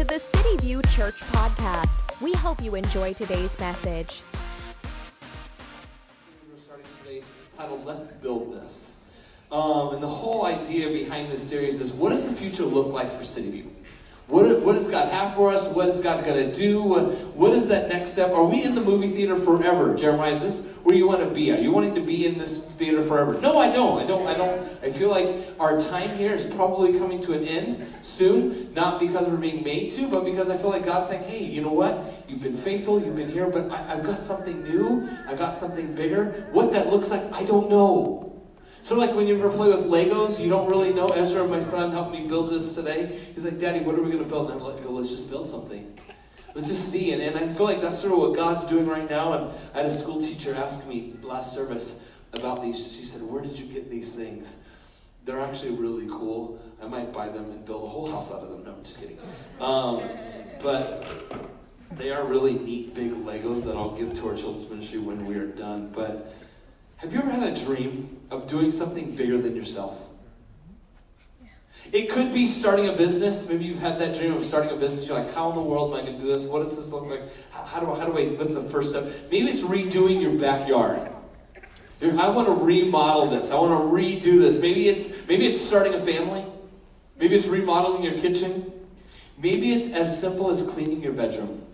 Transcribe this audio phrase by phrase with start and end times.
[0.00, 2.22] to the City View Church podcast.
[2.22, 4.22] We hope you enjoy today's message.
[6.50, 7.22] We're starting today
[7.54, 8.96] titled Let's Build This.
[9.52, 13.12] Um, and the whole idea behind this series is what does the future look like
[13.12, 13.70] for City View?
[14.28, 15.66] What, what does God have for us?
[15.68, 16.82] What is God going to do?
[16.82, 18.30] What, what is that next step?
[18.30, 19.94] Are we in the movie theater forever?
[19.94, 21.52] Jeremiah, is this where you want to be?
[21.52, 23.40] Are you wanting to be in this theater forever?
[23.40, 24.02] No, I don't.
[24.02, 24.26] I don't.
[24.26, 24.82] I don't.
[24.82, 28.74] I feel like our time here is probably coming to an end soon.
[28.74, 31.62] Not because we're being made to, but because I feel like God's saying, "Hey, you
[31.62, 32.24] know what?
[32.26, 33.00] You've been faithful.
[33.00, 35.08] You've been here, but I, I've got something new.
[35.28, 36.48] I've got something bigger.
[36.50, 38.26] What that looks like, I don't know."
[38.82, 41.06] Sort of like when you ever play with Legos, you don't really know.
[41.08, 43.14] Ezra, my son, helped me build this today.
[43.34, 44.50] He's like, Daddy, what are we going to build?
[44.50, 45.94] And I go, let's just build something.
[46.54, 47.12] Let's just see.
[47.12, 49.32] And, and I feel like that's sort of what God's doing right now.
[49.32, 52.00] And I had a school teacher ask me last service
[52.32, 52.92] about these.
[52.92, 54.56] She said, Where did you get these things?
[55.24, 56.60] They're actually really cool.
[56.82, 58.64] I might buy them and build a whole house out of them.
[58.64, 59.18] No, I'm just kidding.
[59.60, 60.02] Um,
[60.62, 61.06] but
[61.92, 65.36] they are really neat, big Legos that I'll give to our children's ministry when we
[65.36, 65.90] are done.
[65.92, 66.34] But
[66.96, 70.09] have you ever had a dream of doing something bigger than yourself?
[71.92, 73.46] It could be starting a business.
[73.48, 75.08] Maybe you've had that dream of starting a business.
[75.08, 76.44] You're like, how in the world am I going to do this?
[76.44, 77.22] What does this look like?
[77.50, 79.04] How, how do I, how do I, what's the first step?
[79.30, 81.10] Maybe it's redoing your backyard.
[82.02, 83.50] I want to remodel this.
[83.50, 84.58] I want to redo this.
[84.58, 86.44] Maybe it's, maybe it's starting a family.
[87.18, 88.72] Maybe it's remodeling your kitchen.
[89.36, 91.66] Maybe it's as simple as cleaning your bedroom.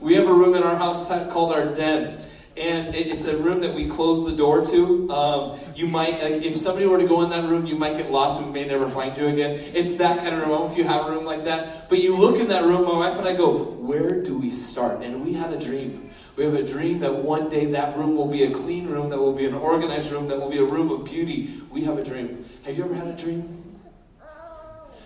[0.00, 2.24] We have a room in our house called our den
[2.56, 5.10] and it's a room that we close the door to.
[5.10, 8.10] Um, you might, like, if somebody were to go in that room, you might get
[8.10, 9.60] lost and we may never find you again.
[9.72, 10.70] It's that kind of room.
[10.70, 13.18] if you have a room like that, but you look in that room, my wife
[13.18, 15.02] and I go, where do we start?
[15.02, 16.10] And we had a dream.
[16.36, 19.18] We have a dream that one day that room will be a clean room, that
[19.18, 21.62] will be an organized room, that will be a room of beauty.
[21.70, 22.44] We have a dream.
[22.64, 23.78] Have you ever had a dream?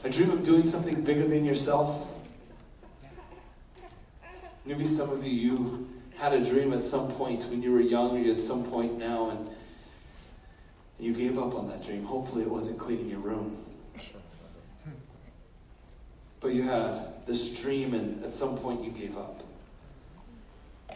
[0.03, 2.11] A dream of doing something bigger than yourself?
[4.67, 8.25] Maybe some of you, you had a dream at some point when you were young
[8.25, 9.49] or at some point now and
[10.99, 12.05] you gave up on that dream.
[12.05, 13.59] Hopefully, it wasn't cleaning your room.
[16.41, 19.43] But you had this dream, and at some point, you gave up.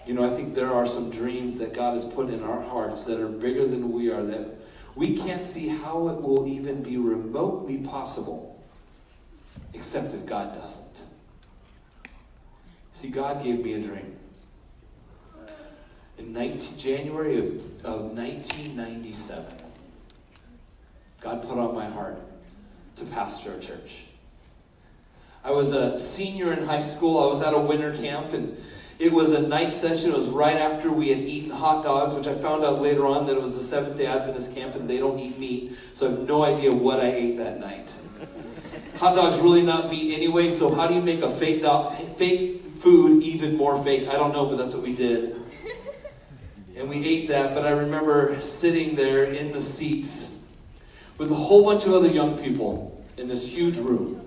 [0.07, 3.05] You know, I think there are some dreams that God has put in our hearts
[3.05, 4.47] that are bigger than we are, that
[4.95, 8.63] we can't see how it will even be remotely possible,
[9.75, 11.03] except if God doesn't.
[12.93, 14.18] See, God gave me a dream
[16.19, 17.47] in 19, January of,
[17.85, 19.45] of 1997,
[21.21, 22.19] God put on my heart
[22.97, 24.05] to pastor a church.
[25.45, 27.23] I was a senior in high school.
[27.23, 28.61] I was at a winter camp, and
[28.99, 30.11] it was a night session.
[30.11, 33.27] It was right after we had eaten hot dogs, which I found out later on
[33.27, 36.11] that it was a Seventh day Adventist camp, and they don't eat meat, so I
[36.11, 37.95] have no idea what I ate that night.
[38.97, 42.77] hot dogs really not meat anyway, so how do you make a fake, dog, fake
[42.77, 44.09] food even more fake?
[44.09, 45.48] I don't know, but that's what we did
[46.79, 50.29] and we ate that, but I remember sitting there in the seats
[51.19, 54.25] with a whole bunch of other young people in this huge room.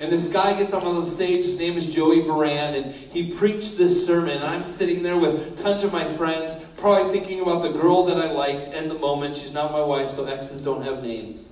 [0.00, 3.30] And this guy gets up on the stage, his name is Joey Baran, and he
[3.30, 4.38] preached this sermon.
[4.38, 8.16] And I'm sitting there with tons of my friends, probably thinking about the girl that
[8.16, 9.36] I liked in the moment.
[9.36, 11.50] She's not my wife, so exes don't have names.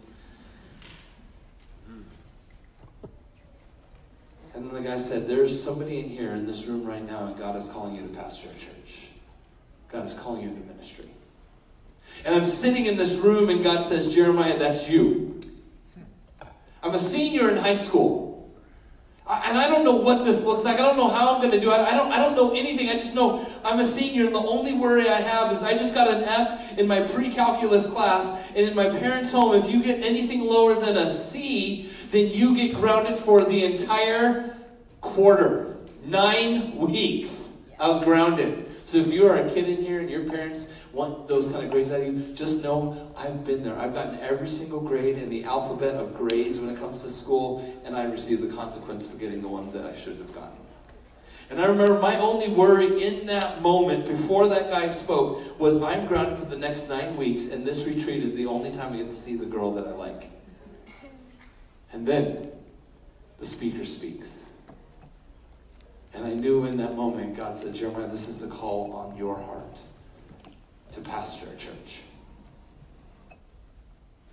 [4.55, 7.37] And then the guy said, There's somebody in here in this room right now, and
[7.37, 9.08] God is calling you to pastor a church.
[9.91, 11.07] God is calling you into ministry.
[12.25, 15.41] And I'm sitting in this room, and God says, Jeremiah, that's you.
[16.83, 18.51] I'm a senior in high school.
[19.29, 20.77] and I don't know what this looks like.
[20.77, 21.75] I don't know how I'm going to do it.
[21.75, 22.89] I don't, I don't know anything.
[22.89, 25.95] I just know I'm a senior, and the only worry I have is I just
[25.95, 29.83] got an F in my pre calculus class, and in my parents' home, if you
[29.83, 34.57] get anything lower than a C, then you get grounded for the entire
[35.01, 35.77] quarter.
[36.05, 37.53] Nine weeks.
[37.79, 38.68] I was grounded.
[38.89, 41.71] So if you are a kid in here and your parents want those kind of
[41.71, 43.79] grades out of you, just know I've been there.
[43.79, 47.79] I've gotten every single grade in the alphabet of grades when it comes to school,
[47.85, 50.57] and I received the consequence for getting the ones that I shouldn't have gotten.
[51.51, 56.07] And I remember my only worry in that moment before that guy spoke was I'm
[56.07, 59.11] grounded for the next nine weeks, and this retreat is the only time I get
[59.11, 60.31] to see the girl that I like.
[61.93, 62.53] And then
[63.37, 64.47] the speaker speaks.
[66.19, 69.37] And I knew in that moment, God said, Jeremiah, this is the call on your
[69.37, 69.81] heart
[70.91, 72.01] to pastor a church.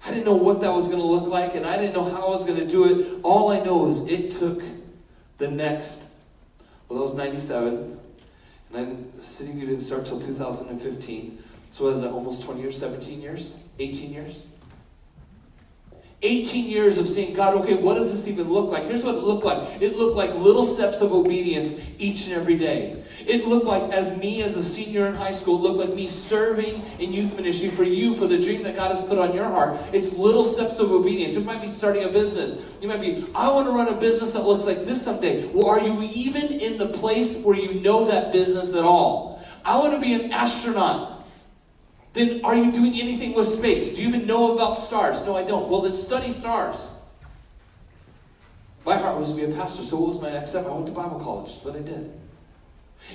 [0.03, 2.25] I didn't know what that was going to look like, and I didn't know how
[2.25, 3.19] I was going to do it.
[3.21, 4.63] All I know is it took
[5.37, 6.01] the next,
[6.89, 7.99] well, that was 97, and
[8.71, 11.43] then the City View didn't start till 2015.
[11.69, 14.47] So what is that, almost 20 years, 17 years, 18 years?
[16.21, 18.83] 18 years of saying, God, okay, what does this even look like?
[18.83, 22.57] Here's what it looked like it looked like little steps of obedience each and every
[22.57, 23.03] day.
[23.27, 26.07] It looked like, as me as a senior in high school, it looked like me
[26.07, 29.45] serving in youth ministry for you, for the dream that God has put on your
[29.45, 29.79] heart.
[29.93, 31.35] It's little steps of obedience.
[31.35, 32.73] It might be starting a business.
[32.81, 35.47] You might be, I want to run a business that looks like this someday.
[35.47, 39.43] Well, are you even in the place where you know that business at all?
[39.63, 41.14] I want to be an astronaut
[42.15, 43.91] then are you doing anything with space?
[43.91, 45.21] Do you even know about stars?
[45.25, 45.67] No, I don't.
[45.67, 46.87] Well, then study stars.
[48.85, 50.65] My heart was to be a pastor, so what was my next step?
[50.65, 51.51] I went to Bible college.
[51.51, 52.13] That's what I did.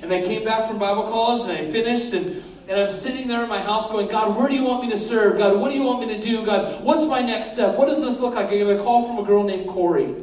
[0.02, 3.42] And I came back from Bible college and I finished, and, and I'm sitting there
[3.42, 5.38] in my house going, God, where do you want me to serve?
[5.38, 6.44] God, what do you want me to do?
[6.44, 7.76] God, what's my next step?
[7.76, 8.48] What does this look like?
[8.48, 10.14] I get a call from a girl named Corey.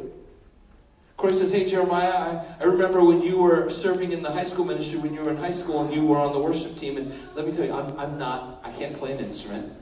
[1.18, 4.64] Corey says, Hey, Jeremiah, I, I remember when you were serving in the high school
[4.64, 6.96] ministry, when you were in high school and you were on the worship team.
[6.96, 9.72] And let me tell you, I'm, I'm not, I can't play an instrument.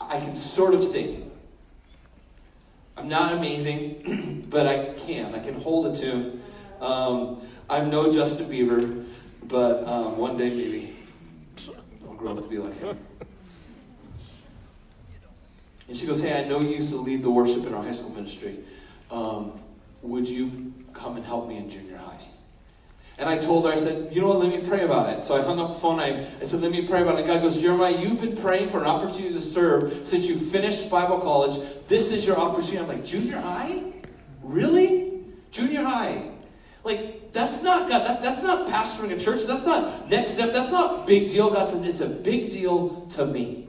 [0.00, 1.30] I can sort of sing.
[2.96, 5.32] I'm not amazing, but I can.
[5.32, 6.42] I can hold a tune.
[6.80, 9.06] Um, I'm no Justin Bieber,
[9.44, 10.96] but um, one day maybe
[12.04, 12.98] I'll grow up to be like him.
[15.86, 17.92] And she goes, Hey, I know you used to lead the worship in our high
[17.92, 18.58] school ministry.
[19.08, 19.60] Um,
[20.02, 22.20] would you come and help me in junior high?
[23.18, 25.22] And I told her, I said, you know what, let me pray about it.
[25.22, 26.00] So I hung up the phone.
[26.00, 27.18] I, I said, let me pray about it.
[27.18, 30.90] And God goes, Jeremiah, you've been praying for an opportunity to serve since you finished
[30.90, 31.60] Bible college.
[31.86, 32.78] This is your opportunity.
[32.78, 33.82] I'm like, junior high?
[34.42, 35.20] Really?
[35.50, 36.30] Junior high?
[36.82, 39.44] Like, that's not God, that, that's not pastoring a church.
[39.44, 40.54] That's not next step.
[40.54, 41.50] That's not big deal.
[41.50, 43.68] God says, it's a big deal to me.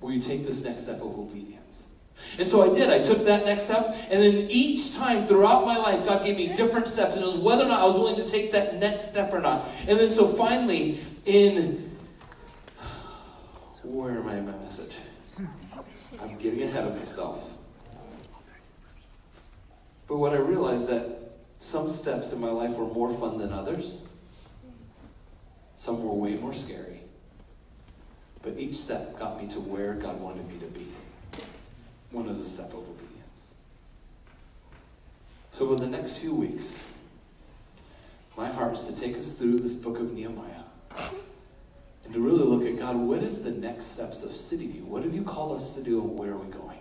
[0.00, 1.88] Will you take this next step of obedience?
[2.38, 2.90] And so I did.
[2.90, 3.94] I took that next step.
[4.10, 7.14] And then each time throughout my life, God gave me different steps.
[7.14, 9.40] And it was whether or not I was willing to take that next step or
[9.40, 9.68] not.
[9.86, 11.90] And then so finally, in.
[13.82, 14.96] Where am I in my message?
[16.20, 17.52] I'm getting ahead of myself.
[20.06, 21.18] But what I realized that
[21.58, 24.02] some steps in my life were more fun than others.
[25.76, 27.00] Some were way more scary.
[28.42, 30.86] But each step got me to where God wanted me to be.
[32.12, 33.48] One is a step of obedience.
[35.50, 36.84] So, for the next few weeks,
[38.36, 40.62] my heart is to take us through this book of Nehemiah
[42.04, 44.84] and to really look at God, what is the next steps of City View?
[44.84, 46.78] What have you called us to do and where are we going?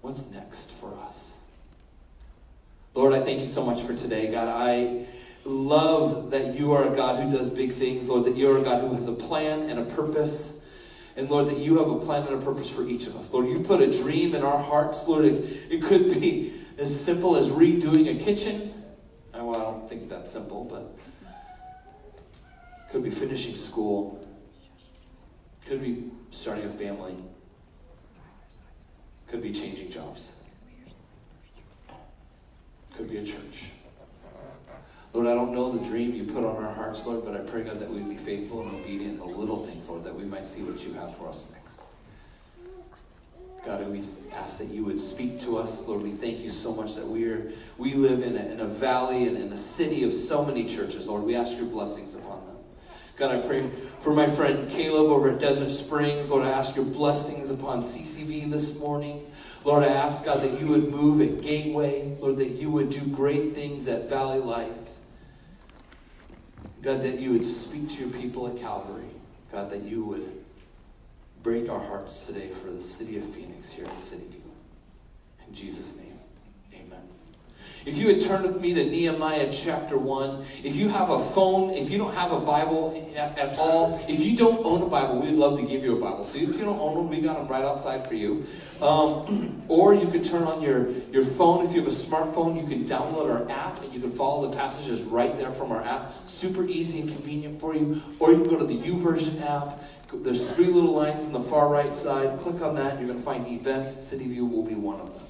[0.00, 1.34] What's next for us?
[2.94, 4.30] Lord, I thank you so much for today.
[4.30, 5.06] God, I
[5.44, 8.62] love that you are a God who does big things, Lord, that you are a
[8.62, 10.60] God who has a plan and a purpose.
[11.18, 13.32] And Lord, that you have a plan and a purpose for each of us.
[13.32, 15.04] Lord, you put a dream in our hearts.
[15.08, 18.72] Lord, it, it could be as simple as redoing a kitchen.
[19.34, 20.96] Uh, well, I don't think that's simple, but
[22.88, 24.24] could be finishing school.
[25.66, 27.16] Could be starting a family.
[29.26, 30.36] Could be changing jobs.
[32.96, 33.64] Could be a church.
[35.12, 37.62] Lord, I don't know the dream you put on our hearts, Lord, but I pray,
[37.62, 40.46] God, that we'd be faithful and obedient in the little things, Lord, that we might
[40.46, 41.82] see what you have for us next.
[43.64, 44.02] God, we
[44.32, 45.82] ask that you would speak to us.
[45.86, 48.66] Lord, we thank you so much that we are we live in a, in a
[48.66, 51.06] valley and in a city of so many churches.
[51.06, 52.56] Lord, we ask your blessings upon them.
[53.16, 53.68] God, I pray
[54.00, 56.30] for my friend Caleb over at Desert Springs.
[56.30, 59.26] Lord, I ask your blessings upon CCV this morning.
[59.64, 62.16] Lord, I ask, God, that you would move at Gateway.
[62.20, 64.87] Lord, that you would do great things at Valley Life.
[66.82, 69.04] God, that you would speak to your people at Calvary.
[69.50, 70.44] God, that you would
[71.42, 74.42] break our hearts today for the city of Phoenix here at City View.
[75.46, 75.87] In Jesus'.
[77.88, 81.70] If you would turn with me to Nehemiah chapter 1, if you have a phone,
[81.70, 85.22] if you don't have a Bible at, at, all, if you don't own a Bible,
[85.22, 86.22] we'd love to give you a Bible.
[86.22, 88.44] So if you don't own one, we got them right outside for you.
[88.82, 91.64] Um, or you can turn on your, your phone.
[91.64, 94.54] If you have a smartphone, you can download our app and you can follow the
[94.54, 96.12] passages right there from our app.
[96.28, 98.02] Super easy and convenient for you.
[98.18, 99.82] Or you can go to the YouVersion app.
[100.12, 102.38] There's three little lines on the far right side.
[102.40, 103.92] Click on that, you're going to find events.
[103.92, 105.27] City View will be one of them.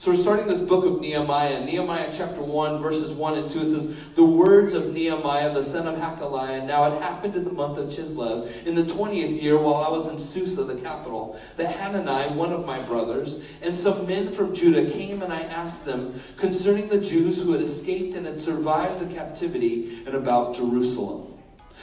[0.00, 1.62] So we're starting this book of Nehemiah.
[1.62, 5.94] Nehemiah chapter 1, verses 1 and 2 says, The words of Nehemiah, the son of
[5.96, 9.90] Hacaliah, Now it happened in the month of Chislev, in the 20th year, while I
[9.90, 14.54] was in Susa, the capital, that Hanani, one of my brothers, and some men from
[14.54, 19.06] Judah came and I asked them concerning the Jews who had escaped and had survived
[19.06, 21.34] the captivity and about Jerusalem.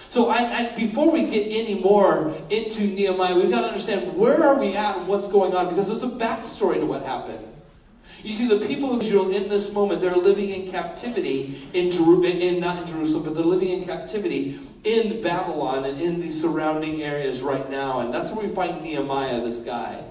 [0.09, 4.43] So I, I, before we get any more into Nehemiah, we've got to understand where
[4.43, 7.53] are we at and what's going on because there's a backstory to what happened.
[8.23, 12.23] You see, the people of Israel in this moment, they're living in captivity in, Jeru-
[12.23, 17.03] in not in Jerusalem, but they're living in captivity in Babylon and in the surrounding
[17.03, 17.99] areas right now.
[17.99, 20.03] And that's where we find Nehemiah, this guy.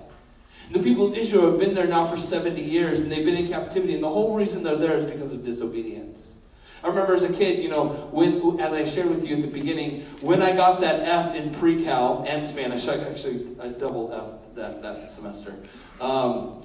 [0.71, 3.49] The people of Israel have been there now for 70 years and they've been in
[3.49, 6.37] captivity, and the whole reason they're there is because of disobedience.
[6.83, 9.49] I remember as a kid, you know, when, as I shared with you at the
[9.49, 14.55] beginning, when I got that F in pre-cal and Spanish, I actually I double F
[14.55, 15.55] that, that semester.
[16.01, 16.63] Um,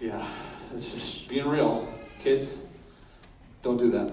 [0.00, 0.26] yeah,
[0.74, 1.92] it's just being real.
[2.18, 2.60] Kids,
[3.62, 4.12] don't do that.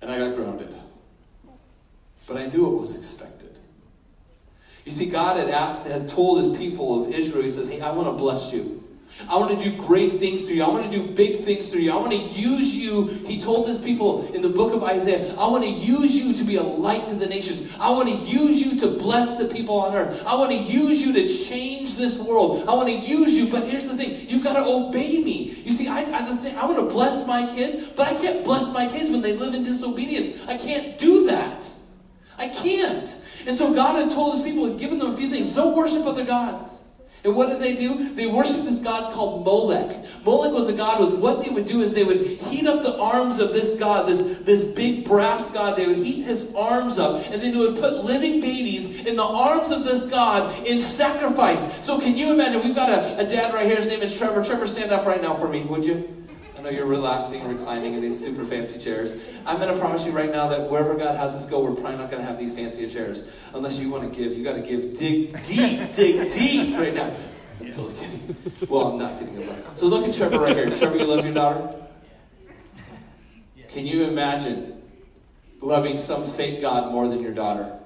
[0.00, 0.74] And I got grounded.
[2.26, 3.58] But I knew it was expected.
[4.84, 7.92] You see, God had asked, had told his people of Israel, he says, Hey, I
[7.92, 8.81] want to bless you.
[9.28, 10.64] I want to do great things through you.
[10.64, 11.92] I want to do big things through you.
[11.92, 13.06] I want to use you.
[13.06, 16.44] He told his people in the book of Isaiah, I want to use you to
[16.44, 17.74] be a light to the nations.
[17.78, 20.22] I want to use you to bless the people on earth.
[20.26, 22.68] I want to use you to change this world.
[22.68, 25.50] I want to use you, but here's the thing you've got to obey me.
[25.64, 28.88] You see, I, I, I want to bless my kids, but I can't bless my
[28.88, 30.42] kids when they live in disobedience.
[30.48, 31.70] I can't do that.
[32.38, 33.16] I can't.
[33.46, 35.54] And so God had told his people, had given them a few things.
[35.54, 36.78] Don't worship other gods.
[37.24, 38.14] And what did they do?
[38.14, 40.04] They worshiped this god called Molech.
[40.24, 42.98] Molech was a god, was what they would do is they would heat up the
[42.98, 45.78] arms of this god, this, this big brass god.
[45.78, 49.24] They would heat his arms up, and then they would put living babies in the
[49.24, 51.60] arms of this god in sacrifice.
[51.84, 52.60] So can you imagine?
[52.64, 54.42] We've got a, a dad right here, his name is Trevor.
[54.42, 56.21] Trevor, stand up right now for me, would you?
[56.62, 59.14] Know you're relaxing and reclining in these super fancy chairs.
[59.44, 61.96] I'm going to promise you right now that wherever God has us go, we're probably
[61.96, 63.24] not going to have these fancier chairs.
[63.52, 64.38] Unless you want to give.
[64.38, 64.96] You got to give.
[64.96, 67.12] Dig deep, dig deep right now.
[67.60, 68.36] I'm totally kidding.
[68.68, 69.64] Well, I'm not kidding about it.
[69.76, 70.70] So look at Trevor right here.
[70.70, 71.74] Trevor, you love your daughter?
[73.68, 74.80] Can you imagine
[75.60, 77.76] loving some fake God more than your daughter?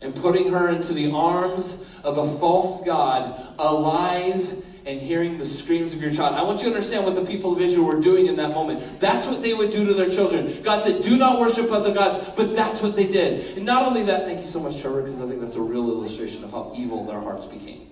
[0.00, 5.92] And putting her into the arms of a false God, alive and hearing the screams
[5.92, 6.34] of your child.
[6.34, 9.00] I want you to understand what the people of Israel were doing in that moment.
[9.00, 10.62] That's what they would do to their children.
[10.62, 13.56] God said, Do not worship other gods, but that's what they did.
[13.56, 15.88] And not only that, thank you so much, Trevor, because I think that's a real
[15.90, 17.88] illustration of how evil their hearts became.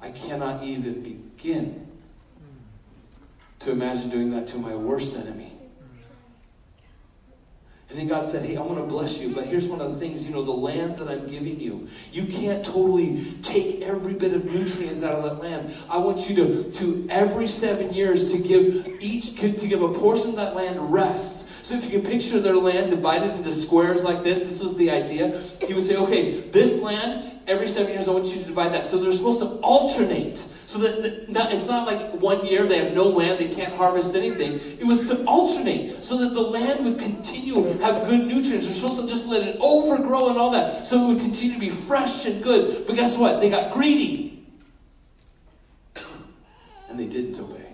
[0.00, 1.86] I cannot even begin
[3.60, 5.52] to imagine doing that to my worst enemy.
[7.98, 9.98] And then God said, Hey, I want to bless you, but here's one of the
[9.98, 14.34] things you know, the land that I'm giving you, you can't totally take every bit
[14.34, 15.74] of nutrients out of that land.
[15.90, 20.30] I want you to, to every seven years, to give each, to give a portion
[20.30, 21.44] of that land rest.
[21.64, 24.92] So if you can picture their land divided into squares like this, this was the
[24.92, 25.36] idea.
[25.66, 28.86] He would say, okay, this land, every seven years, I want you to divide that.
[28.86, 30.44] So they're supposed to alternate.
[30.66, 34.60] So that, it's not like one year they have no land, they can't harvest anything.
[34.78, 38.66] It was to alternate so that the land would continue have good nutrients.
[38.66, 40.86] They're supposed to just let it overgrow and all that.
[40.86, 42.86] So it would continue to be fresh and good.
[42.86, 43.40] But guess what?
[43.40, 44.46] They got greedy.
[46.88, 47.67] And they didn't obey.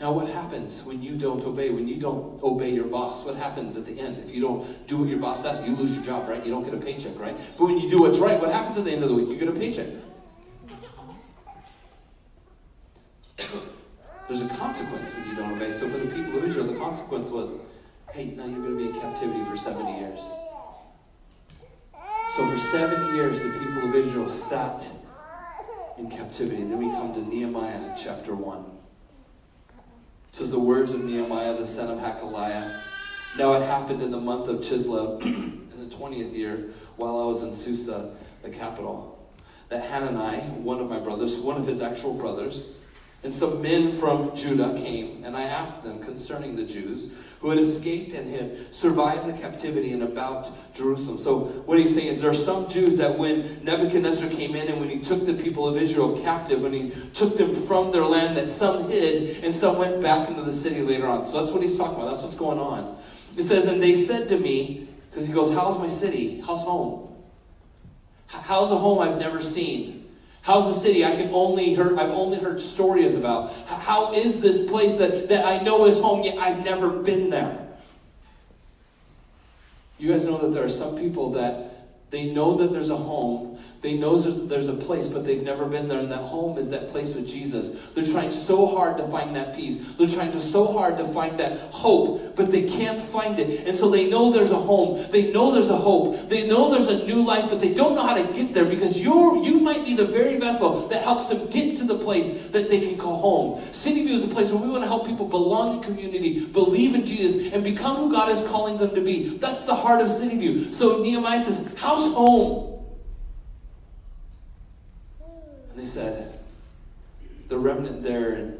[0.00, 1.68] Now, what happens when you don't obey?
[1.68, 3.22] When you don't obey your boss?
[3.22, 4.16] What happens at the end?
[4.24, 6.42] If you don't do what your boss asks, you lose your job, right?
[6.42, 7.36] You don't get a paycheck, right?
[7.58, 9.28] But when you do what's right, what happens at the end of the week?
[9.28, 9.88] You get a paycheck.
[14.26, 15.70] There's a consequence when you don't obey.
[15.72, 17.58] So for the people of Israel, the consequence was,
[18.10, 20.30] hey, now you're going to be in captivity for 70 years.
[22.36, 24.88] So for 70 years, the people of Israel sat
[25.98, 26.62] in captivity.
[26.62, 28.79] And then we come to Nehemiah chapter 1.
[30.32, 32.80] Says the words of Nehemiah, the son of Hacaliah.
[33.36, 37.42] Now it happened in the month of Chislev, in the 20th year, while I was
[37.42, 39.18] in Susa, the capital,
[39.70, 42.70] that Hanani, one of my brothers, one of his actual brothers,
[43.22, 47.08] and some men from Judah came, and I asked them concerning the Jews
[47.40, 51.18] who had escaped and had survived the captivity in about Jerusalem.
[51.18, 54.80] So, what he's saying is there are some Jews that when Nebuchadnezzar came in and
[54.80, 58.38] when he took the people of Israel captive, when he took them from their land,
[58.38, 61.26] that some hid and some went back into the city later on.
[61.26, 62.10] So, that's what he's talking about.
[62.10, 62.96] That's what's going on.
[63.36, 66.40] It says, And they said to me, because he goes, How's my city?
[66.40, 67.14] How's home?
[68.28, 69.99] How's a home I've never seen?
[70.42, 73.52] How's the city I can only heard I've only heard stories about?
[73.66, 77.68] How is this place that, that I know is home yet I've never been there?
[79.98, 81.69] You guys know that there are some people that
[82.10, 83.58] they know that there's a home.
[83.82, 86.00] They know there's a place, but they've never been there.
[86.00, 87.90] And that home is that place with Jesus.
[87.94, 89.94] They're trying so hard to find that peace.
[89.94, 93.66] They're trying to so hard to find that hope, but they can't find it.
[93.66, 95.02] And so they know there's a home.
[95.10, 96.28] They know there's a hope.
[96.28, 99.00] They know there's a new life, but they don't know how to get there because
[99.00, 102.68] you're you might be the very vessel that helps them get to the place that
[102.68, 103.72] they can call home.
[103.72, 106.94] City View is a place where we want to help people belong in community, believe
[106.94, 109.38] in Jesus, and become who God is calling them to be.
[109.38, 110.72] That's the heart of City View.
[110.72, 112.84] So Nehemiah says, How home.
[115.70, 116.38] And they said,
[117.48, 118.58] the remnant there in,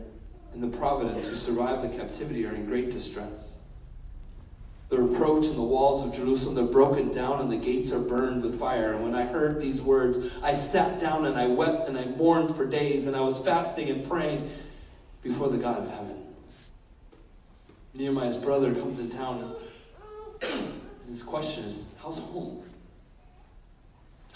[0.54, 3.56] in the providence who survived the captivity are in great distress.
[4.88, 8.42] the reproach and the walls of Jerusalem, they're broken down and the gates are burned
[8.42, 8.92] with fire.
[8.92, 12.56] And when I heard these words, I sat down and I wept and I mourned
[12.56, 14.50] for days, and I was fasting and praying
[15.22, 16.16] before the God of heaven.
[17.94, 19.54] Nehemiah's brother comes in town,
[20.42, 22.62] and his question is, How's home?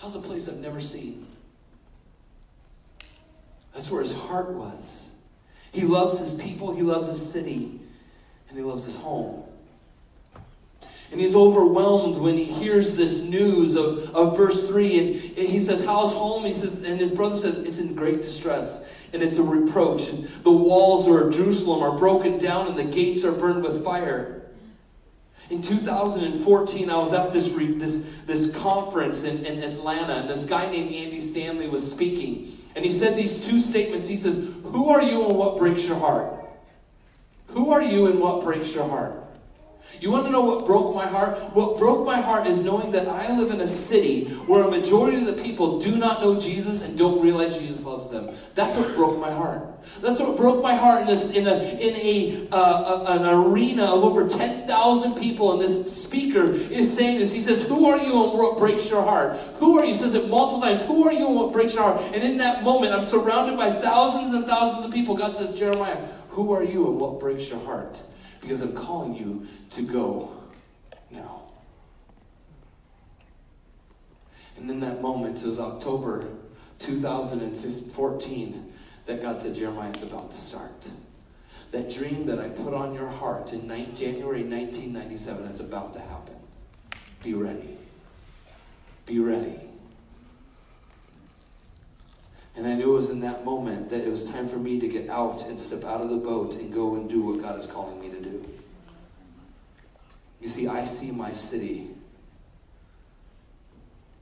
[0.05, 1.27] How's a place I've never seen?
[3.73, 5.07] That's where his heart was.
[5.73, 7.81] He loves his people, he loves his city,
[8.51, 9.45] and he loves his home.
[11.11, 14.99] And he's overwhelmed when he hears this news of, of verse 3.
[14.99, 16.45] And, and he says, How's home?
[16.45, 18.85] He says, and his brother says, It's in great distress.
[19.15, 20.11] And it's a reproach.
[20.11, 24.44] And the walls of Jerusalem are broken down and the gates are burned with fire.
[25.51, 30.71] In 2014, I was at this, this, this conference in, in Atlanta, and this guy
[30.71, 32.51] named Andy Stanley was speaking.
[32.75, 34.09] And he said these two statements.
[34.09, 36.45] He says, Who are you and what breaks your heart?
[37.49, 39.24] Who are you and what breaks your heart?
[40.01, 41.39] You want to know what broke my heart?
[41.55, 45.19] What broke my heart is knowing that I live in a city where a majority
[45.19, 48.35] of the people do not know Jesus and don't realize Jesus loves them.
[48.55, 49.67] That's what broke my heart.
[50.03, 53.85] That's what broke my heart in this in a in a, uh, a an arena
[53.85, 55.53] of over ten thousand people.
[55.53, 57.33] And this speaker is saying this.
[57.33, 59.37] He says, "Who are you and what breaks your heart?
[59.57, 60.83] Who are you?" He says it multiple times.
[60.83, 62.01] Who are you and what breaks your heart?
[62.13, 65.17] And in that moment, I'm surrounded by thousands and thousands of people.
[65.17, 65.99] God says, Jeremiah,
[66.31, 68.03] who are you and what breaks your heart?
[68.45, 70.31] Because I'm calling you to go
[71.11, 71.45] now.
[74.57, 76.27] And in that moment, it was October
[76.79, 78.73] 2014
[79.07, 80.91] that God said, Jeremiah, it's about to start.
[81.71, 86.37] That dream that I put on your heart in January 1997, it's about to happen.
[87.23, 87.79] Be ready.
[89.07, 89.59] Be ready.
[92.57, 94.87] And I knew it was in that moment that it was time for me to
[94.87, 97.67] get out and step out of the boat and go and do what God is
[97.67, 98.34] calling me to do.
[100.45, 101.89] You see, I see my city.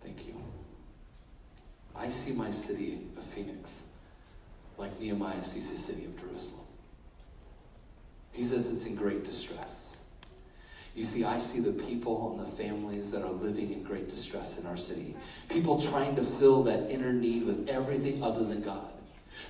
[0.05, 0.41] Thank you.
[1.97, 3.83] I see my city of Phoenix
[4.79, 6.65] like Nehemiah sees his city of Jerusalem.
[8.30, 9.97] He says it's in great distress.
[10.95, 14.58] You see, I see the people and the families that are living in great distress
[14.58, 15.17] in our city.
[15.49, 18.92] People trying to fill that inner need with everything other than God.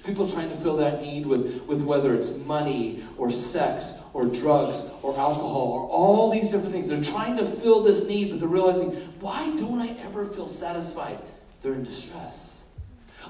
[0.04, 4.84] People trying to fill that need with, with whether it's money or sex or drugs
[5.02, 6.90] or alcohol or all these different things.
[6.90, 8.90] They're trying to fill this need, but they're realizing,
[9.20, 11.18] why don't I ever feel satisfied?
[11.60, 12.62] They're in distress.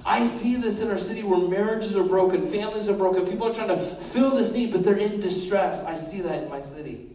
[0.06, 3.54] I see this in our city where marriages are broken, families are broken, people are
[3.54, 5.84] trying to fill this need, but they're in distress.
[5.84, 7.10] I see that in my city.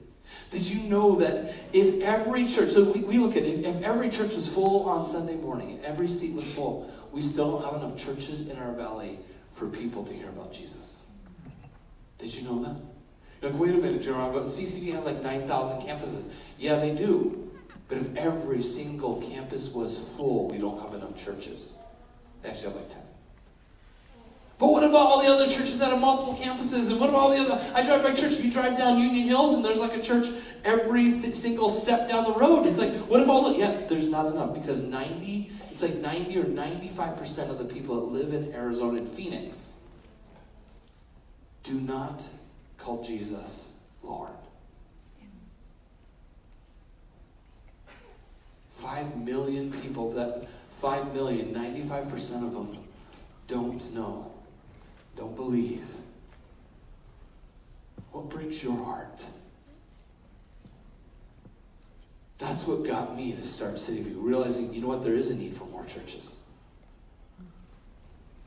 [0.49, 4.09] Did you know that if every church, so we, we look at it, if every
[4.09, 7.97] church was full on Sunday morning, every seat was full, we still don't have enough
[7.97, 9.19] churches in our valley
[9.53, 11.03] for people to hear about Jesus.
[12.17, 12.75] Did you know that?
[13.41, 16.29] You're like, wait a minute, Jeremiah, but CCV has like 9,000 campuses.
[16.57, 17.51] Yeah, they do.
[17.87, 21.73] But if every single campus was full, we don't have enough churches.
[22.41, 22.97] They actually have like 10.
[24.59, 26.89] But what about all the other churches that have multiple campuses?
[26.89, 27.73] And what about all the other?
[27.75, 28.39] I drive by church.
[28.39, 30.27] You drive down Union Hills, and there's like a church
[30.65, 32.65] every single step down the road.
[32.65, 33.59] It's like, what if all the?
[33.59, 35.51] Yeah, there's not enough because 90.
[35.71, 39.73] It's like 90 or 95 percent of the people that live in Arizona and Phoenix
[41.61, 42.27] do not
[42.79, 44.31] call Jesus Lord.
[48.71, 50.11] Five million people.
[50.13, 50.47] That
[50.81, 52.75] five million, 95 percent of them
[53.47, 54.36] don't know
[55.47, 55.85] believe.
[58.11, 59.23] What breaks your heart?
[62.37, 65.35] That's what got me to start City View, realizing, you know what, there is a
[65.35, 66.39] need for more churches.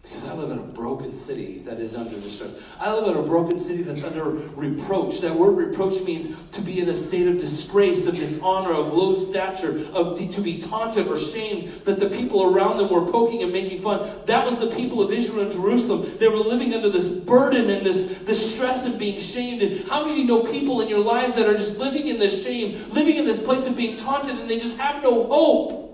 [0.03, 2.53] Because I live in a broken city that is under distress.
[2.81, 5.21] I live in a broken city that's under reproach.
[5.21, 9.13] That word reproach means to be in a state of disgrace, of dishonor, of low
[9.13, 13.53] stature, of to be taunted or shamed, that the people around them were poking and
[13.53, 14.09] making fun.
[14.25, 16.11] That was the people of Israel and Jerusalem.
[16.19, 19.61] They were living under this burden and this, this stress of being shamed.
[19.61, 22.19] And how many of you know people in your lives that are just living in
[22.19, 25.90] this shame, living in this place of being taunted, and they just have no hope?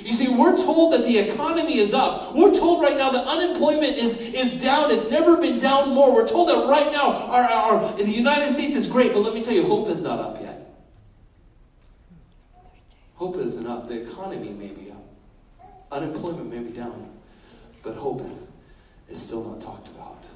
[0.00, 2.34] You see, we're told that the economy is up.
[2.34, 4.90] We're told right now that unemployment is, is down.
[4.90, 6.12] It's never been down more.
[6.12, 9.42] We're told that right now our, our, the United States is great, but let me
[9.42, 10.76] tell you, hope is not up yet.
[13.14, 13.86] Hope isn't up.
[13.86, 15.04] The economy may be up.
[15.92, 17.12] Unemployment may be down.
[17.84, 18.22] But hope
[19.08, 20.26] is still not talked about.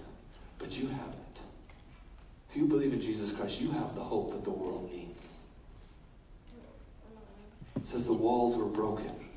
[0.61, 1.41] But you have it.
[2.49, 5.41] If you believe in Jesus Christ, you have the hope that the world needs.
[7.77, 9.28] It says the walls were broken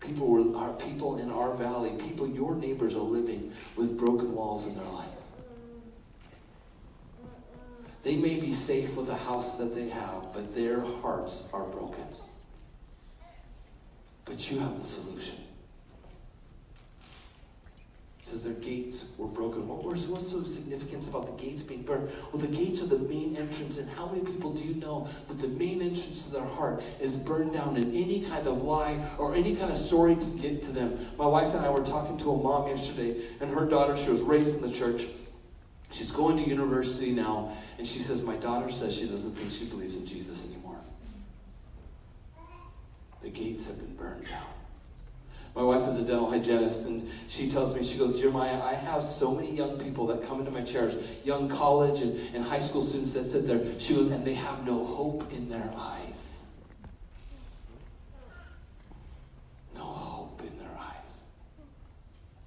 [0.00, 4.66] People were our people in our valley, people your neighbors are living with broken walls
[4.66, 5.08] in their life.
[8.02, 12.06] They may be safe with the house that they have, but their hearts are broken.
[14.24, 15.45] But you have the solution.
[18.26, 19.68] Says their gates were broken.
[19.68, 22.10] What was what's so significance about the gates being burned?
[22.32, 25.38] Well, the gates are the main entrance, and how many people do you know that
[25.38, 29.36] the main entrance to their heart is burned down in any kind of lie or
[29.36, 30.98] any kind of story to get to them?
[31.16, 34.22] My wife and I were talking to a mom yesterday, and her daughter, she was
[34.22, 35.06] raised in the church.
[35.92, 39.66] She's going to university now, and she says, My daughter says she doesn't think she
[39.66, 40.80] believes in Jesus anymore.
[43.22, 44.55] The gates have been burned down.
[45.56, 49.02] My wife is a dental hygienist, and she tells me, she goes, Jeremiah, I have
[49.02, 52.82] so many young people that come into my chairs, young college and, and high school
[52.82, 53.62] students that sit there.
[53.78, 56.40] She goes, and they have no hope in their eyes.
[59.74, 61.20] No hope in their eyes.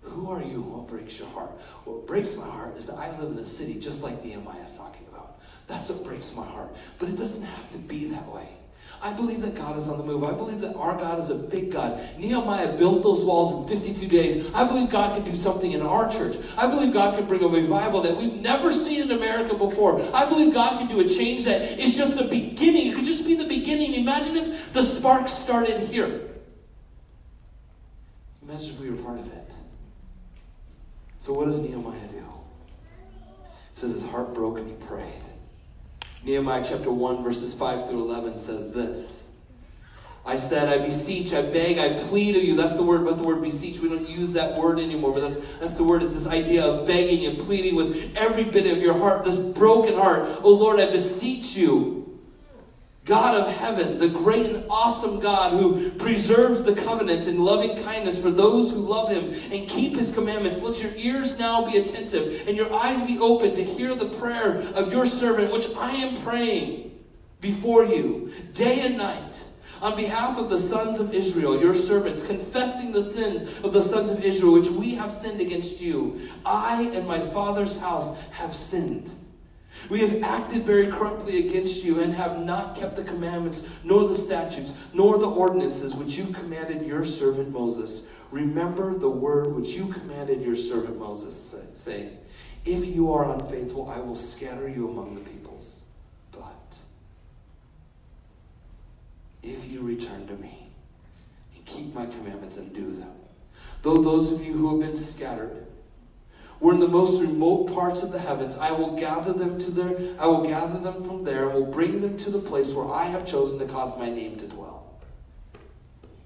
[0.03, 0.61] Who are you?
[0.61, 1.49] What breaks your heart?
[1.85, 5.07] What breaks my heart is I live in a city just like Nehemiah is talking
[5.11, 5.39] about.
[5.65, 6.69] That's what breaks my heart.
[6.99, 8.49] But it doesn't have to be that way.
[9.01, 10.25] I believe that God is on the move.
[10.25, 12.01] I believe that our God is a big God.
[12.17, 14.53] Nehemiah built those walls in 52 days.
[14.53, 16.35] I believe God can do something in our church.
[16.57, 20.01] I believe God can bring a revival that we've never seen in America before.
[20.13, 22.91] I believe God can do a change that is just the beginning.
[22.91, 23.93] It could just be the beginning.
[23.93, 26.27] Imagine if the spark started here.
[28.41, 29.53] Imagine if we were part of it.
[31.19, 32.17] So, what does Nehemiah do?
[32.17, 32.23] It
[33.73, 35.21] says his heart broke and he prayed.
[36.23, 39.23] Nehemiah chapter 1, verses 5 through 11 says this.
[40.25, 42.55] I said, I beseech, I beg, I plead of you.
[42.55, 45.57] That's the word, but the word beseech, we don't use that word anymore, but that's,
[45.59, 46.03] that's the word.
[46.03, 49.95] It's this idea of begging and pleading with every bit of your heart, this broken
[49.95, 50.27] heart.
[50.43, 51.98] Oh Lord, I beseech you.
[53.09, 58.21] God of heaven, the great and awesome God who preserves the covenant and loving kindness
[58.21, 62.47] for those who love him and keep his commandments, let your ears now be attentive
[62.47, 66.17] and your eyes be open to hear the prayer of your servant, which I am
[66.17, 66.99] praying
[67.41, 69.43] before you day and night.
[69.81, 74.11] On behalf of the sons of Israel, your servants, confessing the sins of the sons
[74.11, 79.09] of Israel, which we have sinned against you, I and my father's house have sinned.
[79.89, 84.15] We have acted very corruptly against you and have not kept the commandments, nor the
[84.15, 88.05] statutes, nor the ordinances which you commanded your servant Moses.
[88.31, 92.17] Remember the word which you commanded your servant Moses, saying,
[92.65, 95.81] If you are unfaithful, I will scatter you among the peoples.
[96.31, 96.75] But
[99.41, 100.69] if you return to me
[101.55, 103.13] and keep my commandments and do them,
[103.81, 105.65] though those of you who have been scattered,
[106.59, 108.57] we're in the most remote parts of the heavens.
[108.57, 112.01] I will gather them to their I will gather them from there and will bring
[112.01, 114.99] them to the place where I have chosen to cause my name to dwell.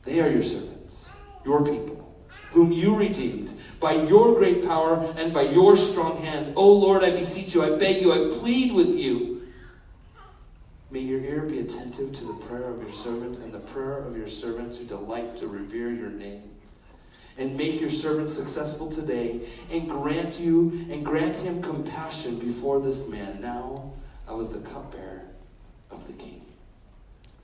[0.03, 1.09] They are your servants,
[1.45, 2.13] your people,
[2.51, 6.53] whom you redeemed by your great power and by your strong hand.
[6.55, 9.47] O Lord, I beseech you, I beg you, I plead with you.
[10.89, 14.17] May your ear be attentive to the prayer of your servant and the prayer of
[14.17, 16.52] your servants who delight to revere your name
[17.37, 23.07] and make your servant successful today and grant you and grant him compassion before this
[23.07, 23.41] man.
[23.41, 23.93] Now
[24.27, 25.23] I was the cupbearer
[25.91, 26.45] of the king.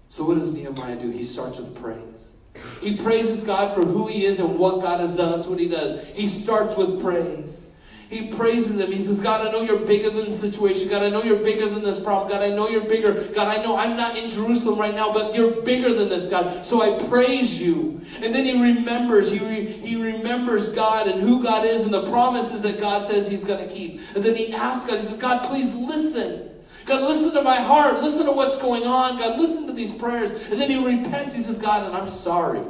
[0.10, 1.10] So what does Nehemiah do?
[1.10, 2.34] He starts with praise.
[2.82, 5.32] He praises God for who he is and what God has done.
[5.32, 6.06] That's what he does.
[6.08, 7.66] He starts with praise.
[8.10, 8.92] He praises him.
[8.92, 10.90] He says, God, I know you're bigger than the situation.
[10.90, 12.32] God, I know you're bigger than this problem.
[12.32, 13.14] God, I know you're bigger.
[13.36, 16.66] God, I know I'm not in Jerusalem right now, but you're bigger than this, God.
[16.66, 18.02] So I praise you.
[18.24, 19.30] And then he remembers.
[19.30, 23.28] He, re, he remembers God and who God is and the promises that God says
[23.28, 24.02] he's going to keep.
[24.16, 26.50] And then he asks God, he says, God, please listen.
[26.88, 28.02] God, listen to my heart.
[28.02, 29.20] Listen to what's going on.
[29.20, 30.32] God, listen to these prayers.
[30.50, 31.36] And then he repents.
[31.36, 32.64] He says, God, and I'm sorry.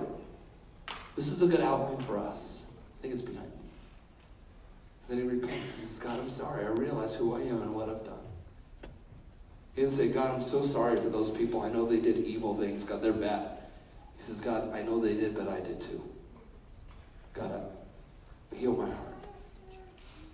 [1.16, 2.64] This is a good outline for us.
[3.00, 3.49] I think it's behind.
[5.10, 6.66] Then he repents and says, God, I'm sorry.
[6.66, 8.20] I realize who I am and what I've done.
[9.74, 11.62] He didn't say, God, I'm so sorry for those people.
[11.62, 12.84] I know they did evil things.
[12.84, 13.58] God, they're bad.
[14.18, 16.04] He says, God, I know they did, but I did too.
[17.34, 19.08] God, I, heal my heart.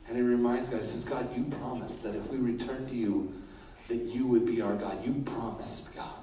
[0.08, 3.32] And he reminds God, he says, God, you promised that if we return to you,
[3.88, 5.06] that you would be our God.
[5.06, 6.20] You promised, God.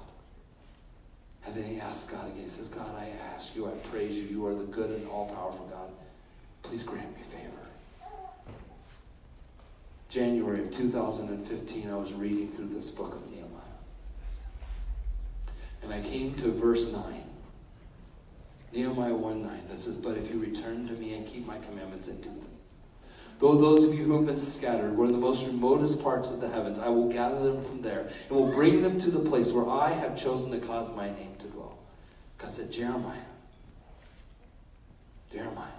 [1.45, 2.43] And then he asks God again.
[2.43, 4.27] He says, God, I ask you, I praise you.
[4.27, 5.89] You are the good and all powerful God.
[6.61, 7.63] Please grant me favor.
[10.13, 13.49] January of 2015, I was reading through this book of Nehemiah.
[15.81, 17.01] And I came to verse 9.
[18.73, 22.09] Nehemiah 1 9 that says, But if you return to me and keep my commandments
[22.09, 22.47] and do them,
[23.39, 26.39] though those of you who have been scattered were in the most remotest parts of
[26.39, 29.51] the heavens, I will gather them from there and will bring them to the place
[29.51, 31.79] where I have chosen to cause my name to dwell.
[32.37, 33.17] God said, Jeremiah,
[35.31, 35.69] Jeremiah.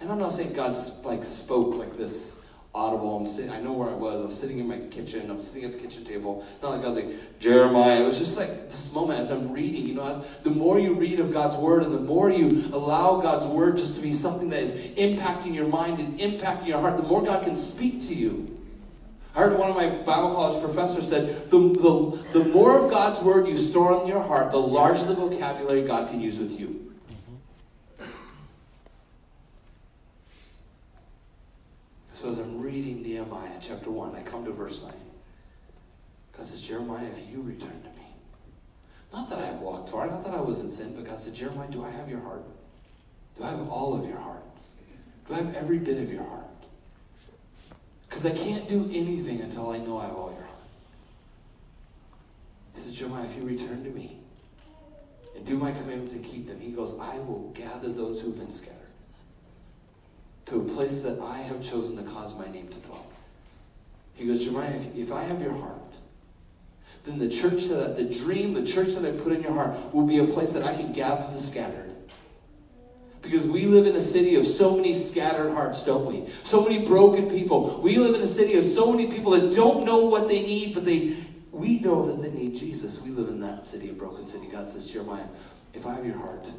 [0.00, 2.35] And I'm not saying God like spoke like this
[2.76, 3.16] audible.
[3.16, 4.20] I'm sitting, I know where I was.
[4.20, 5.30] I was sitting in my kitchen.
[5.30, 6.46] I'm sitting at the kitchen table.
[6.62, 8.02] Not like I was like, Jeremiah.
[8.02, 9.86] It was just like this moment as I'm reading.
[9.86, 13.46] You know, the more you read of God's word and the more you allow God's
[13.46, 17.02] word just to be something that is impacting your mind and impacting your heart, the
[17.02, 18.52] more God can speak to you.
[19.34, 23.20] I heard one of my Bible college professors said, the, the, the more of God's
[23.20, 26.86] word you store in your heart, the larger the vocabulary God can use with you.
[32.16, 34.92] So as I'm reading Nehemiah chapter 1, I come to verse 9.
[36.36, 38.06] God says, Jeremiah, if you return to me,
[39.12, 41.34] not that I have walked far, not that I was in sin, but God said,
[41.34, 42.42] Jeremiah, do I have your heart?
[43.36, 44.42] Do I have all of your heart?
[45.26, 46.44] Do I have every bit of your heart?
[48.08, 50.58] Because I can't do anything until I know I have all your heart.
[52.74, 54.18] He says, Jeremiah, if you return to me
[55.34, 58.52] and do my commandments and keep them, he goes, I will gather those who've been
[58.52, 58.76] scattered
[60.46, 63.05] to a place that I have chosen to cause my name to dwell.
[64.16, 65.74] He goes, Jeremiah, if, I have your heart,
[67.04, 70.06] then the church that the dream, the church that I put in your heart will
[70.06, 71.94] be a place that I can gather the scattered.
[73.22, 76.28] Because we live in a city of so many scattered hearts, don't we?
[76.42, 77.80] So many broken people.
[77.82, 80.74] We live in a city of so many people that don't know what they need,
[80.74, 81.16] but they
[81.56, 83.00] we know that they need Jesus.
[83.00, 84.46] We live in that city, a broken city.
[84.46, 85.26] God says, Jeremiah,
[85.72, 86.50] if I have your heart,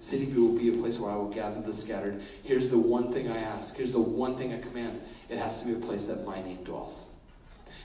[0.00, 2.20] City View will be a place where I will gather the scattered.
[2.42, 3.76] Here's the one thing I ask.
[3.76, 5.00] Here's the one thing I command.
[5.28, 7.06] It has to be a place that my name dwells.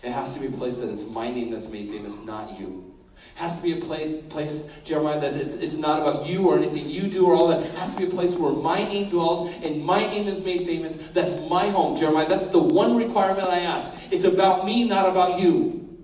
[0.04, 2.94] It has to be a place that it's my name that's made famous, not you.
[3.36, 6.58] It has to be a play, place, Jeremiah, that it's, it's not about you or
[6.58, 7.62] anything you do or all that.
[7.62, 10.66] It has to be a place where my name dwells and my name is made
[10.66, 10.98] famous.
[10.98, 12.28] That's my home, Jeremiah.
[12.28, 13.92] That's the one requirement I ask.
[14.10, 16.04] It's about me, not about you.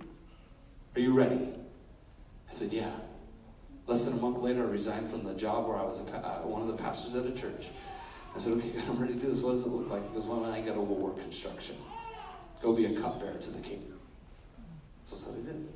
[0.96, 1.50] Are you ready?
[2.50, 2.92] I said, Yeah.
[3.88, 6.48] Less than a month later, I resigned from the job where I was pa- uh,
[6.48, 7.70] one of the pastors at a church.
[8.36, 9.42] I said, okay, I'm ready to do this.
[9.42, 10.08] What does it look like?
[10.08, 11.78] He goes, well, I got to work construction.
[12.62, 13.84] Go be a cupbearer to the king.
[15.06, 15.68] So that's what he did.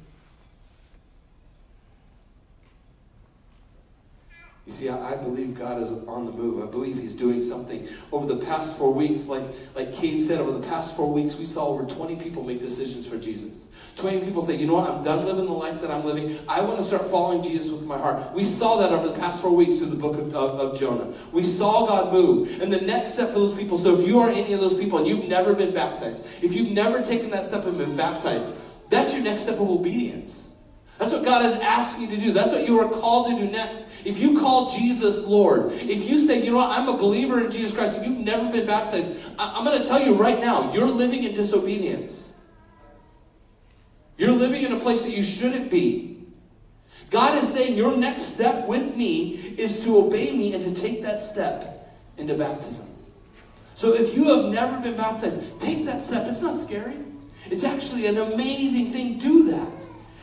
[4.65, 6.63] You see, I, I believe God is on the move.
[6.63, 7.88] I believe He's doing something.
[8.12, 9.43] Over the past four weeks, like,
[9.76, 13.08] like Katie said, over the past four weeks, we saw over 20 people make decisions
[13.08, 13.65] for Jesus.
[14.02, 16.38] 20 people say, you know what, I'm done living the life that I'm living.
[16.50, 18.34] I want to start following Jesus with my heart.
[18.34, 21.14] We saw that over the past four weeks through the book of, of, of Jonah.
[21.32, 22.62] We saw God move.
[22.62, 24.98] And the next step for those people, so if you are any of those people
[24.98, 28.52] and you've never been baptized, if you've never taken that step and been baptized,
[28.90, 30.50] that's your next step of obedience.
[30.98, 32.32] That's what God is asking you to do.
[32.32, 33.86] That's what you are called to do next.
[34.06, 37.50] If you call Jesus Lord, if you say, you know what, I'm a believer in
[37.50, 40.72] Jesus Christ, if you've never been baptized, I- I'm going to tell you right now,
[40.74, 42.31] you're living in disobedience.
[44.22, 46.24] You're living in a place that you shouldn't be.
[47.10, 51.02] God is saying your next step with me is to obey me and to take
[51.02, 52.86] that step into baptism.
[53.74, 56.28] So if you have never been baptized, take that step.
[56.28, 56.98] It's not scary.
[57.50, 59.18] It's actually an amazing thing.
[59.18, 59.68] Do that.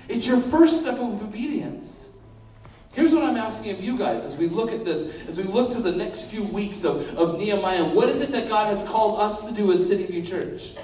[0.07, 2.07] It's your first step of obedience.
[2.93, 5.71] Here's what I'm asking of you guys as we look at this, as we look
[5.71, 7.87] to the next few weeks of, of Nehemiah.
[7.87, 10.75] What is it that God has called us to do as City View Church?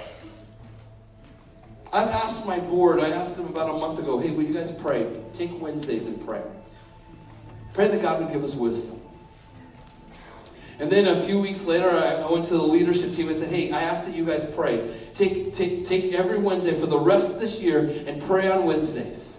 [1.95, 4.69] I've asked my board, I asked them about a month ago, hey, will you guys
[4.69, 5.17] pray?
[5.31, 6.41] Take Wednesdays and pray.
[7.71, 8.99] Pray that God would give us wisdom.
[10.77, 13.71] And then a few weeks later, I went to the leadership team and said, hey,
[13.71, 14.93] I asked that you guys pray.
[15.13, 19.37] Take, take, take every Wednesday for the rest of this year and pray on Wednesdays.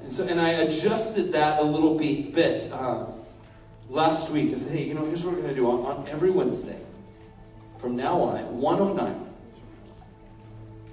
[0.00, 3.06] And so, and I adjusted that a little bit, bit uh,
[3.88, 4.52] last week.
[4.52, 6.80] I said, hey, you know, here's what we're going to do on, on every Wednesday.
[7.78, 9.25] From now on at 109,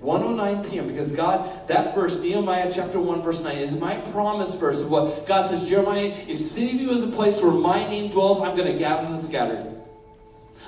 [0.03, 0.87] 109 p.m.
[0.87, 5.25] Because God, that verse, Nehemiah chapter 1, verse 9, is my promise verse of what
[5.25, 8.71] God says, Jeremiah, if City View is a place where my name dwells, I'm going
[8.71, 9.73] to gather the scattered.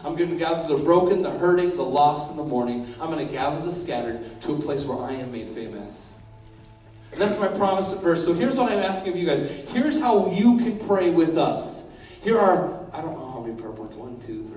[0.03, 2.87] I'm going to gather the broken, the hurting, the lost in the morning.
[3.01, 6.13] I'm going to gather the scattered to a place where I am made famous.
[7.11, 8.23] And that's my promise verse.
[8.23, 9.41] So here's what I'm asking of you guys.
[9.69, 11.83] Here's how you can pray with us.
[12.21, 13.95] Here are, I don't know how many prayer points.
[13.95, 14.54] One, two, three,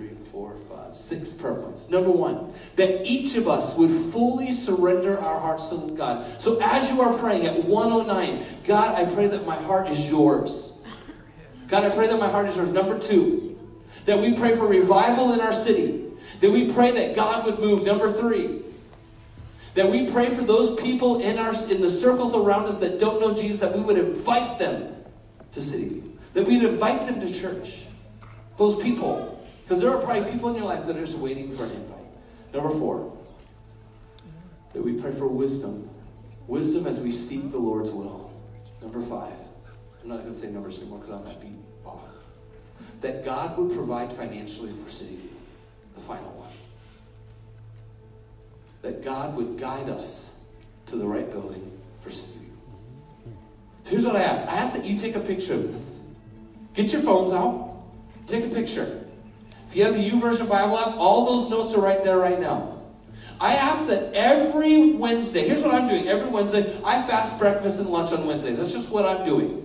[0.96, 1.58] six prayer.
[1.88, 6.24] Number one, that each of us would fully surrender our hearts to God.
[6.40, 10.72] So as you are praying at 109, God, I pray that my heart is yours.
[11.68, 12.68] God, I pray that my heart is yours.
[12.68, 13.58] Number two,
[14.06, 16.04] that we pray for revival in our city.
[16.40, 17.84] That we pray that God would move.
[17.84, 18.62] Number three,
[19.74, 23.20] that we pray for those people in our in the circles around us that don't
[23.20, 24.94] know Jesus, that we would invite them
[25.52, 26.02] to City
[26.34, 27.86] That we'd invite them to church.
[28.56, 29.37] Those people.
[29.68, 31.98] Because there are probably people in your life that are just waiting for an invite.
[32.54, 33.14] Number four,
[34.72, 35.90] that we pray for wisdom.
[36.46, 38.32] Wisdom as we seek the Lord's will.
[38.80, 39.34] Number five,
[40.02, 41.52] I'm not going to say numbers anymore because I might be
[41.84, 42.00] off.
[43.02, 45.36] That God would provide financially for City View.
[45.94, 46.48] The final one.
[48.80, 50.36] that God would guide us
[50.86, 52.32] to the right building for City.
[53.84, 56.00] Here's what I ask I ask that you take a picture of this.
[56.72, 57.82] Get your phones out,
[58.26, 59.04] take a picture.
[59.68, 62.40] If you have the U YouVersion Bible app, all those notes are right there right
[62.40, 62.78] now.
[63.40, 66.08] I ask that every Wednesday, here's what I'm doing.
[66.08, 68.58] Every Wednesday, I fast breakfast and lunch on Wednesdays.
[68.58, 69.64] That's just what I'm doing.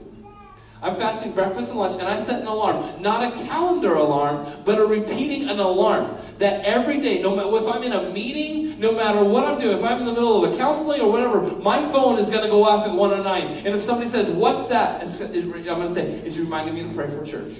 [0.83, 3.01] I'm fasting breakfast and lunch, and I set an alarm.
[3.01, 6.17] Not a calendar alarm, but a repeating an alarm.
[6.39, 9.77] That every day, no matter if I'm in a meeting, no matter what I'm doing,
[9.77, 12.49] if I'm in the middle of a counseling or whatever, my phone is going to
[12.49, 13.65] go off at 109.
[13.65, 15.01] And if somebody says, What's that?
[15.01, 17.53] I'm going to say, It's reminding me to pray for church.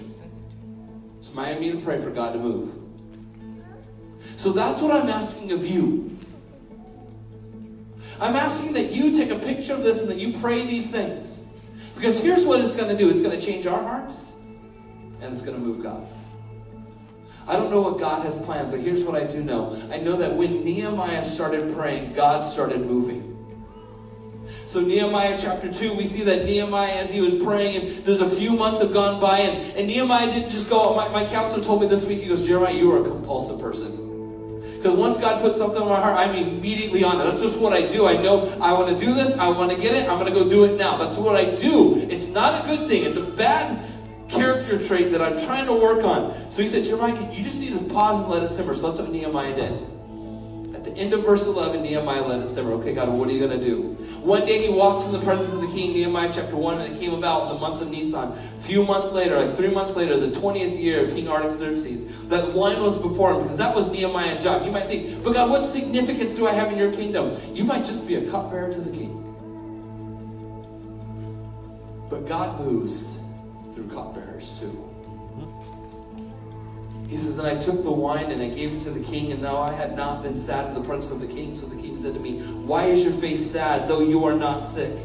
[1.24, 2.76] It's reminding me to pray for God to move.
[4.36, 6.20] So that's what I'm asking of you.
[8.20, 11.42] I'm asking that you take a picture of this and that you pray these things.
[11.96, 14.34] Because here's what it's going to do it's going to change our hearts
[15.22, 16.14] and it's going to move God's.
[17.48, 19.82] I don't know what God has planned, but here's what I do know.
[19.94, 23.23] I know that when Nehemiah started praying, God started moving.
[24.74, 28.28] So, Nehemiah chapter 2, we see that Nehemiah, as he was praying, and there's a
[28.28, 30.96] few months have gone by, and, and Nehemiah didn't just go.
[30.96, 33.96] My, my counselor told me this week, he goes, Jeremiah, you are a compulsive person.
[34.78, 37.24] Because once God puts something in my heart, I'm immediately on it.
[37.26, 38.08] That's just what I do.
[38.08, 39.38] I know I want to do this.
[39.38, 40.10] I want to get it.
[40.10, 40.98] I'm going to go do it now.
[40.98, 42.00] That's what I do.
[42.10, 43.04] It's not a good thing.
[43.04, 43.88] It's a bad
[44.28, 46.50] character trait that I'm trying to work on.
[46.50, 48.74] So he said, Jeremiah, you just need to pause and let it simmer.
[48.74, 49.93] So that's what Nehemiah did.
[50.84, 52.74] The end of verse 11, Nehemiah let it simmer.
[52.74, 53.94] Okay, God, what are you going to do?
[54.22, 57.00] One day he walks in the presence of the king, Nehemiah chapter 1, and it
[57.00, 58.32] came about in the month of Nisan.
[58.32, 62.54] A few months later, like three months later, the 20th year of King Artaxerxes, that
[62.54, 64.66] wine was before him because that was Nehemiah's job.
[64.66, 67.38] You might think, but God, what significance do I have in your kingdom?
[67.54, 69.20] You might just be a cupbearer to the king.
[72.10, 73.18] But God moves
[73.74, 74.68] through cupbearers too.
[74.68, 75.73] Hmm.
[77.08, 79.42] He says, And I took the wine and I gave it to the king, and
[79.42, 81.56] now I had not been sad in the presence of the king.
[81.56, 84.66] So the king said to me, Why is your face sad, though you are not
[84.66, 84.98] sick?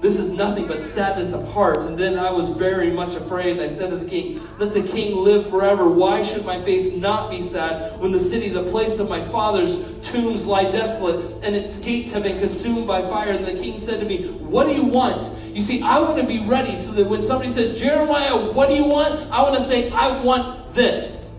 [0.00, 1.78] This is nothing but sadness of heart.
[1.78, 3.56] And then I was very much afraid.
[3.56, 5.88] And I said to the king, Let the king live forever.
[5.88, 9.82] Why should my face not be sad when the city, the place of my father's
[10.02, 13.30] tombs, lie desolate and its gates have been consumed by fire?
[13.30, 15.32] And the king said to me, What do you want?
[15.56, 18.74] You see, I want to be ready so that when somebody says, Jeremiah, what do
[18.74, 19.30] you want?
[19.32, 21.32] I want to say, I want this.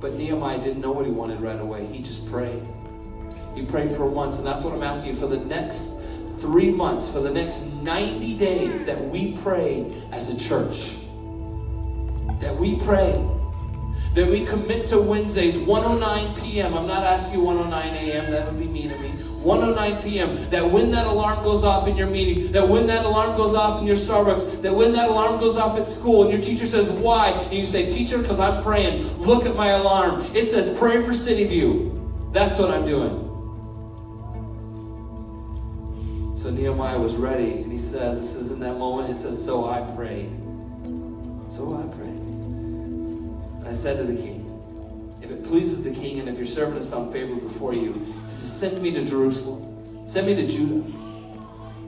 [0.00, 1.86] But Nehemiah didn't know what he wanted right away.
[1.86, 2.62] He just prayed.
[3.54, 4.36] He prayed for once.
[4.36, 5.92] And that's what I'm asking you for the next
[6.40, 10.96] three months, for the next 90 days, that we pray as a church.
[12.40, 13.12] That we pray.
[14.14, 16.74] That we commit to Wednesdays, 109 p.m.
[16.74, 19.12] I'm not asking you 109 a.m., that would be mean of me.
[19.44, 20.50] 109 p.m.
[20.50, 23.80] That when that alarm goes off in your meeting, that when that alarm goes off
[23.80, 26.88] in your Starbucks, that when that alarm goes off at school and your teacher says,
[26.88, 27.30] Why?
[27.30, 29.02] And you say, Teacher, because I'm praying.
[29.18, 30.22] Look at my alarm.
[30.34, 31.90] It says, Pray for City View.
[32.32, 33.20] That's what I'm doing.
[36.36, 39.68] So Nehemiah was ready, and he says, This is in that moment, it says, So
[39.68, 40.30] I prayed.
[41.50, 42.08] So I prayed.
[42.08, 44.43] And I said to the king,
[45.24, 48.30] If it pleases the king, and if your servant has found favor before you, he
[48.30, 50.06] says, Send me to Jerusalem.
[50.06, 50.86] Send me to Judah.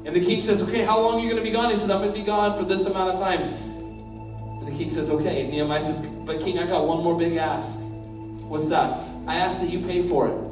[0.06, 1.68] And the king says, Okay, how long are you going to be gone?
[1.68, 3.42] He says, I'm going to be gone for this amount of time.
[3.42, 5.42] And the king says, Okay.
[5.42, 7.76] And Nehemiah says, But king, I got one more big ask.
[7.78, 9.06] What's that?
[9.26, 10.45] I ask that you pay for it.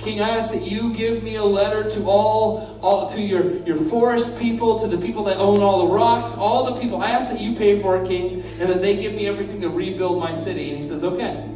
[0.00, 3.76] King, I ask that you give me a letter to all, all to your, your
[3.76, 7.02] forest people, to the people that own all the rocks, all the people.
[7.02, 9.68] I ask that you pay for it, King, and that they give me everything to
[9.68, 10.70] rebuild my city.
[10.70, 11.46] And he says, Okay,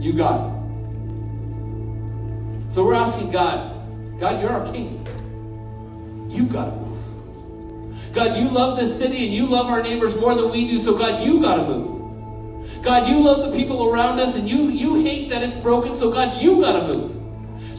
[0.00, 0.52] you got it.
[2.72, 5.06] So we're asking God, God, you're our king.
[6.30, 8.12] You've got to move.
[8.14, 10.96] God, you love this city and you love our neighbors more than we do, so
[10.96, 12.82] God, you got to move.
[12.82, 16.10] God, you love the people around us and you, you hate that it's broken, so
[16.10, 17.21] God, you got to move.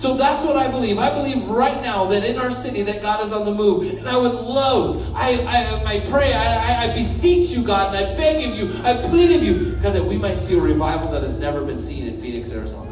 [0.03, 0.99] So that's what I believe.
[0.99, 3.89] I believe right now that in our city that God is on the move.
[3.99, 8.17] And I would love, I, I, I pray, I, I beseech you, God, and I
[8.17, 11.23] beg of you, I plead of you, God, that we might see a revival that
[11.23, 12.91] has never been seen in Phoenix, Arizona.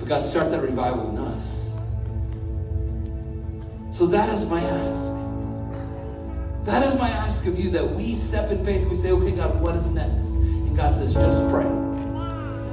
[0.00, 1.76] But God, start that revival in us.
[3.96, 5.12] So that is my ask.
[6.66, 8.88] That is my ask of you that we step in faith.
[8.88, 10.26] We say, okay, God, what is next?
[10.26, 11.70] And God says, just pray.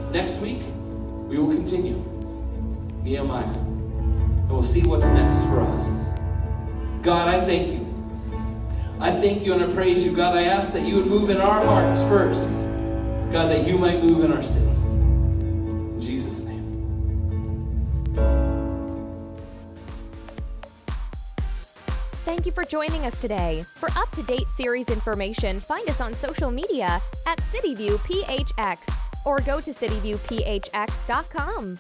[0.10, 0.64] Next week,
[1.28, 2.13] we will continue.
[3.04, 3.44] Nehemiah.
[3.44, 5.86] And we'll see what's next for us.
[7.02, 7.84] God, I thank you.
[9.00, 10.16] I thank you and I praise you.
[10.16, 12.50] God, I ask that you would move in our hearts first.
[13.34, 14.66] God, that you might move in our city.
[14.66, 16.64] In Jesus' name.
[22.24, 23.64] Thank you for joining us today.
[23.64, 29.60] For up to date series information, find us on social media at CityViewPHX or go
[29.60, 31.80] to cityviewphx.com.